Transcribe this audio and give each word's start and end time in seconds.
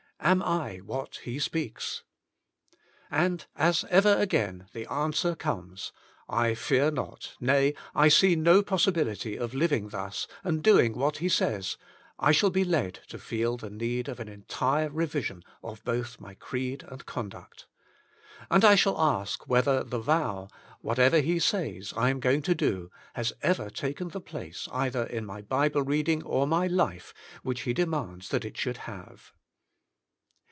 Am 0.23 0.43
I 0.43 0.75
what 0.77 1.15
He 1.23 1.39
speaks? 1.39 2.03
And 3.09 3.47
as 3.55 3.83
ever 3.85 4.11
The 4.11 4.15
Blessedness 4.17 4.21
of 4.21 4.21
the 4.21 4.23
Doer 4.23 4.23
55 4.23 4.23
again, 4.23 4.69
the 4.89 4.93
answer 4.93 5.35
comes— 5.35 5.91
I 6.45 6.53
fear 6.53 6.91
not, 6.91 7.35
nay, 7.39 7.73
I 7.95 8.07
see 8.07 8.35
no 8.35 8.61
possibility 8.61 9.35
of 9.35 9.55
living 9.55 9.87
thus, 9.89 10.27
and 10.43 10.61
doing 10.63 10.93
what 10.93 11.17
He 11.17 11.27
says, 11.27 11.75
I 12.19 12.33
shall 12.33 12.51
be 12.51 12.63
led 12.63 12.99
to 13.07 13.17
feel 13.17 13.57
the 13.57 13.71
need 13.71 14.07
of 14.07 14.19
an 14.19 14.27
entire 14.27 14.89
revision 14.91 15.43
of 15.63 15.83
both 15.83 16.19
my 16.19 16.35
creed 16.35 16.83
and 16.87 17.03
conduct. 17.07 17.65
And 18.51 18.63
I 18.63 18.75
shall 18.75 19.01
ask 19.01 19.47
whether 19.49 19.83
the 19.83 19.99
vow, 19.99 20.49
Whatever 20.81 21.19
He 21.19 21.39
Says 21.39 21.95
I 21.97 22.11
Am 22.11 22.19
Going 22.19 22.43
to 22.43 22.53
Do^ 22.53 22.89
has 23.15 23.33
ever 23.41 23.71
taken 23.71 24.09
the 24.09 24.21
place 24.21 24.67
either 24.71 25.03
in 25.03 25.25
my 25.25 25.41
Bible 25.41 25.81
reading 25.81 26.21
or 26.23 26.45
my 26.45 26.67
life 26.67 27.11
which 27.41 27.61
He 27.61 27.73
demands 27.73 28.29
that 28.29 28.45
it 28.45 28.55
should 28.55 28.77
have. 28.77 29.33